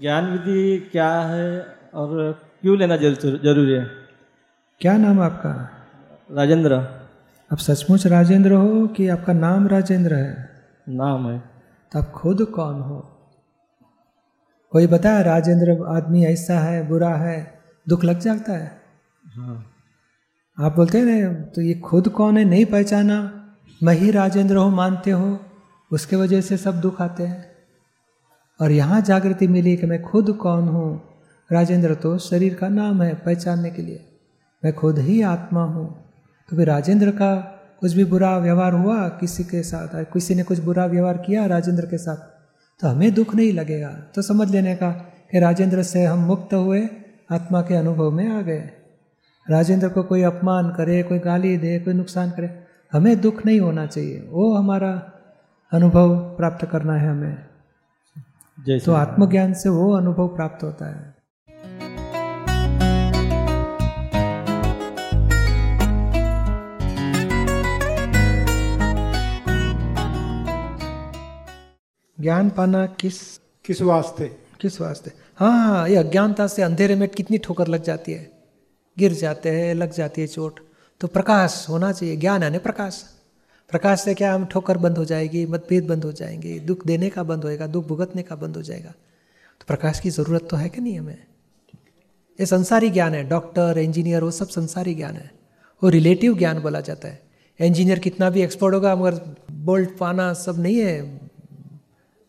ज्ञान 0.00 0.32
विधि 0.32 0.88
क्या 0.92 1.20
है 1.20 1.76
और 1.94 2.40
क्यों 2.62 2.78
लेना 2.78 2.96
ज़रूरी 2.96 3.72
है? 3.72 3.86
क्या 4.80 4.96
नाम 4.96 5.20
आपका? 5.20 5.70
राजेंद्र। 6.32 6.74
आप 7.52 7.58
सचमुच 7.58 8.06
राजेंद्र 8.06 8.52
हो 8.52 8.86
कि 8.86 9.08
आपका 9.08 9.32
नाम 9.32 9.68
राजेंद्र 9.68 10.14
है? 10.14 10.50
नाम 10.88 11.30
है। 11.30 11.38
तो 11.92 11.98
आप 11.98 12.10
खुद 12.10 12.44
कौन 12.44 12.80
हो? 12.80 13.16
कोई 14.70 14.86
बताया 14.86 15.20
राजेंद्र 15.20 15.84
आदमी 15.88 16.24
ऐसा 16.24 16.58
है 16.58 16.88
बुरा 16.88 17.14
है 17.14 17.60
दुख 17.88 18.04
लग 18.04 18.18
जाता 18.18 18.52
है? 18.52 18.80
हाँ। 19.36 19.72
आप 20.60 20.76
बोलते 20.76 20.98
हैं 20.98 21.06
ना 21.06 21.40
तो 21.40 21.62
ये 21.62 21.74
खुद 21.74 22.08
कौन 22.08 22.38
है? 22.38 22.44
नहीं 22.44 22.64
पहचाना। 22.64 23.46
मैं 23.82 23.94
ही 23.94 24.10
राजेंद्र 24.10 24.56
हो 24.56 24.70
मानते 24.70 25.10
हो। 25.10 25.40
उसके 25.92 26.16
वजह 26.16 26.40
से 26.40 26.56
सब 26.56 26.80
दुख 26.80 27.02
आते 27.02 27.22
हैं। 27.22 27.49
और 28.60 28.72
यहाँ 28.72 29.00
जागृति 29.00 29.46
मिली 29.48 29.76
कि 29.76 29.86
मैं 29.86 30.02
खुद 30.02 30.32
कौन 30.32 30.68
हूँ? 30.68 31.00
राजेंद्र 31.52 31.94
तो 31.94 32.18
शरीर 32.18 32.54
का 32.54 32.68
नाम 32.68 33.02
है 33.02 33.14
पहचानने 33.14 33.70
के 33.70 33.82
लिए। 33.82 34.04
मैं 34.62 34.72
खुद 34.72 34.98
ही 34.98 35.22
आत्मा 35.22 35.64
हूँ। 35.64 35.86
तो 36.48 36.56
फिर 36.56 36.66
राजेंद्र 36.66 37.10
का 37.10 37.34
कुछ 37.80 37.92
भी 37.92 38.04
बुरा 38.04 38.36
व्यवहार 38.38 38.72
हुआ 38.72 39.08
किसी 39.08 39.44
के 39.44 39.62
साथ, 39.62 40.04
किसी 40.12 40.34
ने 40.34 40.42
कुछ 40.42 40.58
बुरा 40.58 40.86
व्यवहार 40.86 41.16
किया 41.16 41.46
राजेंद्र 41.46 41.86
के 41.86 41.98
साथ 41.98 42.16
तो 42.80 42.88
हमें 42.88 43.14
दुख 43.14 43.34
नहीं 43.34 43.52
लगेगा। 43.52 43.88
तो 44.14 44.22
समझ 44.22 44.50
लेने 44.50 44.74
का 44.74 44.90
कि 45.30 45.38
राजेंद्र 45.38 45.82
से 45.82 46.04
हम 46.04 46.18
मुक्त 46.18 46.54
हुए, 46.54 46.88
आत्मा 47.30 47.60
के 47.62 47.74
अनुभव 47.74 48.10
में 48.10 48.28
आ 48.28 48.40
गए। 48.42 48.70
राजेंद्र 49.46 49.88
को 49.88 50.02
कोई 50.02 50.22
अपमान 50.22 50.70
करे, 50.70 51.02
कोई 51.02 51.18
गाली 51.18 51.56
दे, 51.56 51.78
कोई 51.78 51.94
नुकसान 51.94 52.30
करे, 52.30 52.50
हमें 52.92 53.20
दुख 53.20 53.44
नहीं 53.46 53.60
होना 53.60 53.86
चाहिए। 53.86 54.28
वो 54.30 54.54
हमारा 54.54 54.90
अनुभव 55.72 56.14
प्राप्त 56.36 56.64
करना 56.66 56.94
है 56.94 57.08
हमें। 57.08 57.49
तो 58.68 58.92
आत्मज्ञान 58.92 59.54
से 59.54 59.68
वो 59.68 59.96
अनुभव 59.96 60.28
प्राप्त 60.28 60.64
होता 60.64 60.86
है। 60.86 61.20
ज्ञान 72.20 72.50
पाना 72.50 72.86
किस 72.86 73.38
किस 73.64 73.82
वास्ते? 73.82 74.24
किस 74.60 74.80
वास्ते? 74.80 75.12
हाँ 75.36 75.68
हाँ 75.68 75.88
ये 75.88 75.96
अज्ञानता 75.96 76.46
से 76.46 76.62
अंधेरे 76.62 76.94
में 76.94 77.08
कितनी 77.08 77.38
ठोकर 77.38 77.66
लग 77.66 77.82
जाती 77.82 78.12
है। 78.12 78.30
गिर 78.98 79.12
जाते 79.12 79.50
हैं 79.50 79.74
लग 79.74 79.92
जाती 79.92 80.20
है 80.20 80.26
चोट। 80.26 80.60
तो 81.00 81.08
प्रकाश 81.08 81.66
होना 81.68 81.92
चाहिए 81.92 82.16
ज्ञान 82.16 82.42
है 82.42 82.58
प्रकाश। 82.58 83.19
प्रकाश 83.70 84.00
से 84.00 84.14
क्या 84.14 84.34
हम 84.34 84.44
ठोकर 84.44 84.78
बंद 84.78 84.98
हो 84.98 85.04
जाएगी, 85.04 85.46
मतभेद 85.46 85.86
बंद 85.86 86.04
हो 86.04 86.12
जाएँगे, 86.12 86.58
दुख 86.58 86.86
देने 86.86 87.10
का 87.10 87.22
बंद 87.22 87.44
होएगा, 87.44 87.66
दुख 87.66 87.86
भुगतने 87.86 88.22
का 88.22 88.36
बंद 88.36 88.56
हो 88.56 88.62
जाएगा? 88.62 88.90
तो 89.60 89.64
प्रकाश 89.66 90.00
की 90.00 90.10
ज़रूरत 90.10 90.48
तो 90.50 90.56
है 90.56 90.68
कि 90.68 90.80
नहीं 90.80 90.98
हमें? 90.98 91.18
ये 92.40 92.46
संसारी 92.46 92.90
ज्ञान 92.90 93.14
है, 93.14 93.28
डॉक्टर, 93.28 93.78
इंजीनियर, 93.78 94.24
वो 94.24 94.30
सब 94.30 94.48
संसारी 94.48 94.94
ज्ञान 94.94 95.14
है। 95.14 95.30
वो 95.82 95.88
रिलेटिव 95.88 96.38
ज्ञान 96.38 96.58
बोला 96.58 96.80
जाता 96.80 97.08
है। 97.08 97.22
इंजीनियर 97.60 97.98
कितना 97.98 98.30
भी 98.30 98.42
एक्सपर्ट 98.42 98.74
होगा, 98.74 98.96
मगर 98.96 99.36
बोल्ट, 99.50 99.96
पाना 99.98 100.32
सब 100.34 100.58
नहीं 100.58 100.76
है 100.76 101.20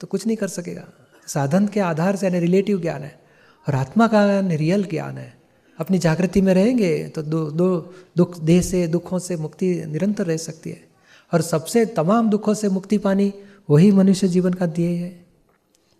तो 0.00 0.06
कुछ 0.06 0.26
नहीं 0.26 0.36
कर 0.36 0.48
सकेगा। 0.48 0.88
साधन 1.26 1.66
के 1.66 1.80
आधार 1.80 2.16
से 2.16 2.26
यानी 2.26 2.38
रिलेटिव 2.38 2.80
ज्ञान 2.80 3.02
है, 3.02 3.20
और 3.68 3.74
आत्मा 3.74 4.06
का 4.06 4.40
रियल 4.40 4.84
ज्ञान 4.84 5.18
है। 5.18 5.34
अपनी 5.78 5.98
जागृति 5.98 6.40
में 6.40 6.54
रहेंगे 6.54 7.08
तो 7.08 7.22
दो 7.22 7.50
दो 7.50 7.94
दुख, 8.16 8.40
देह 8.40 8.62
से, 8.62 8.86
दुखों 8.86 9.18
से 9.18 9.36
मुक्ति 9.36 9.74
निरंतर 9.86 10.26
रह 10.26 10.36
सकती 10.36 10.70
है। 10.70 10.89
और 11.32 11.42
सबसे 11.42 11.86
तमाम 11.86 12.30
दुखों 12.30 12.54
से 12.54 12.68
मुक्ति 12.68 12.98
पानी 12.98 13.34
वही 13.70 13.92
मनुष्य 13.92 14.28
जीवन 14.28 14.52
का 14.52 14.66
ध्येय 14.66 14.96
है। 14.96 15.26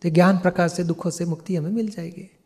तो 0.03 0.11
ज्ञान 0.11 0.39
प्रकाश 0.39 0.73
से 0.73 0.85
दुखों 0.85 1.11
से 1.11 1.25
मुक्ति 1.25 1.57
हमें 1.57 1.71
मिल 1.71 1.89
जाएगी। 1.89 2.40